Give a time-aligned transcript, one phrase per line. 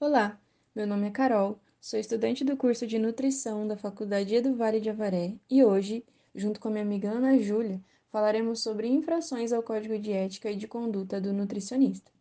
[0.00, 0.40] Olá,
[0.76, 4.88] meu nome é Carol, sou estudante do curso de Nutrição da Faculdade Edu Vale de
[4.88, 9.98] Avaré e hoje, junto com a minha amiga Ana Júlia, falaremos sobre infrações ao Código
[9.98, 12.12] de Ética e de Conduta do Nutricionista.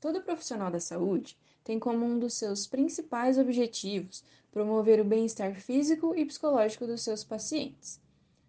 [0.00, 4.22] Todo profissional da saúde tem como um dos seus principais objetivos
[4.52, 8.00] promover o bem-estar físico e psicológico dos seus pacientes.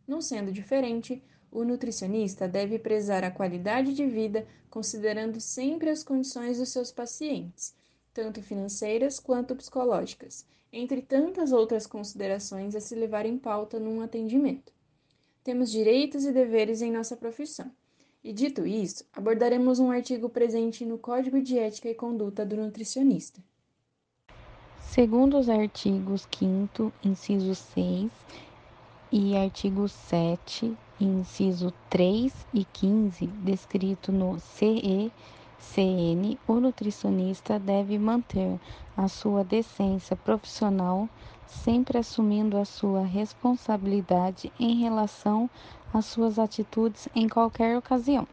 [0.07, 6.59] Não sendo diferente, o nutricionista deve prezar a qualidade de vida considerando sempre as condições
[6.59, 7.75] dos seus pacientes
[8.17, 14.73] tanto financeiras quanto psicológicas, entre tantas outras considerações a se levar em pauta num atendimento.
[15.43, 17.71] Temos direitos e deveres em nossa profissão.
[18.23, 23.39] E dito isso, abordaremos um artigo presente no Código de Ética e Conduta do Nutricionista.
[24.81, 28.11] Segundo os artigos 5 inciso 6
[29.11, 35.11] e artigo 7, inciso 3 e 15, descrito no CE
[35.59, 38.59] CN, o nutricionista deve manter
[38.95, 41.09] a sua decência profissional,
[41.45, 45.49] sempre assumindo a sua responsabilidade em relação
[45.93, 48.27] às suas atitudes em qualquer ocasião.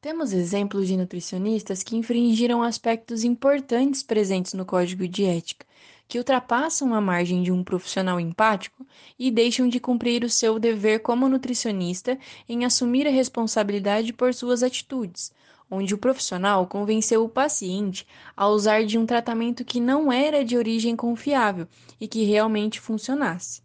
[0.00, 5.64] Temos exemplos de nutricionistas que infringiram aspectos importantes presentes no Código de Ética,
[6.06, 8.86] que ultrapassam a margem de um profissional empático
[9.18, 14.62] e deixam de cumprir o seu dever como nutricionista em assumir a responsabilidade por suas
[14.62, 15.32] atitudes,
[15.70, 20.56] onde o profissional convenceu o paciente a usar de um tratamento que não era de
[20.56, 21.66] origem confiável
[22.00, 23.62] e que realmente funcionasse.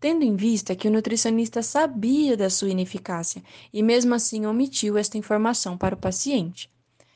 [0.00, 5.18] Tendo em vista que o nutricionista sabia da sua ineficácia e mesmo assim omitiu esta
[5.18, 6.70] informação para o paciente.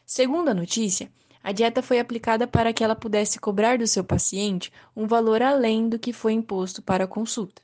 [0.04, 1.10] Segundo a notícia,
[1.42, 5.88] a dieta foi aplicada para que ela pudesse cobrar do seu paciente um valor além
[5.88, 7.62] do que foi imposto para a consulta.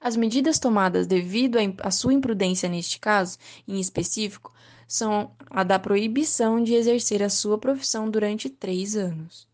[0.00, 3.36] As medidas tomadas devido à sua imprudência neste caso,
[3.68, 4.50] em específico,
[4.90, 9.46] são a da proibição de exercer a sua profissão durante três anos.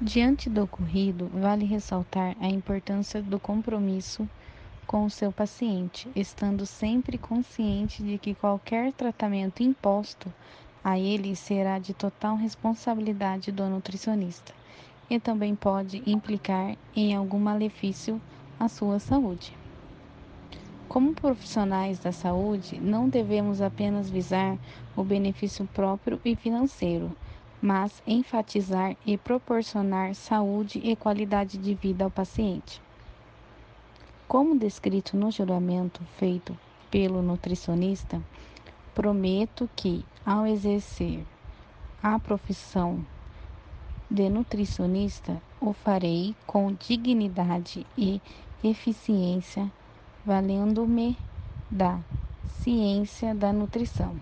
[0.00, 4.28] Diante do ocorrido, vale ressaltar a importância do compromisso
[4.88, 10.34] com o seu paciente, estando sempre consciente de que qualquer tratamento imposto
[10.82, 14.52] a ele será de total responsabilidade do nutricionista
[15.08, 18.20] e também pode implicar em algum malefício
[18.58, 19.59] à sua saúde.
[20.90, 24.58] Como profissionais da saúde, não devemos apenas visar
[24.96, 27.16] o benefício próprio e financeiro,
[27.62, 32.82] mas enfatizar e proporcionar saúde e qualidade de vida ao paciente.
[34.26, 36.58] Como descrito no juramento feito
[36.90, 38.20] pelo nutricionista,
[38.92, 41.24] prometo que, ao exercer
[42.02, 43.06] a profissão
[44.10, 48.20] de nutricionista, o farei com dignidade e
[48.64, 49.70] eficiência,
[50.24, 51.16] valendo-me
[51.70, 51.98] da
[52.62, 54.16] ciência da nutrição,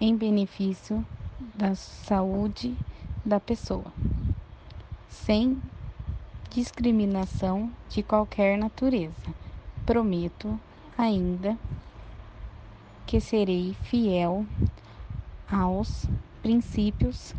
[0.00, 1.04] em benefício
[1.54, 2.76] da saúde
[3.24, 3.92] da pessoa,
[5.08, 5.60] sem
[6.50, 9.34] discriminação de qualquer natureza.
[9.84, 10.58] Prometo
[10.96, 11.56] ainda
[13.06, 14.46] que serei fiel
[15.50, 16.06] aos
[16.42, 17.34] princípios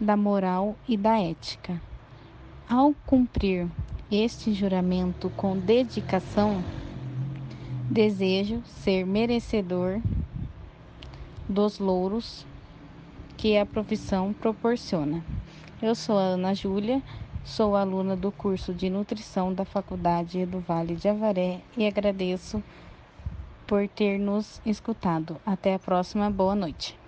[0.00, 1.80] da moral e da ética.
[2.68, 3.68] Ao cumprir
[4.10, 6.62] este juramento com dedicação,
[7.90, 10.00] desejo ser merecedor
[11.48, 12.46] dos louros
[13.36, 15.22] que a profissão proporciona.
[15.82, 17.02] Eu sou a Ana Júlia,
[17.44, 22.62] sou aluna do curso de nutrição da Faculdade do Vale de Avaré e agradeço
[23.66, 25.36] por ter nos escutado.
[25.44, 26.98] Até a próxima, boa noite.